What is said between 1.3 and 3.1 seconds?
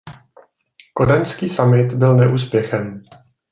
summit byl neúspěchem.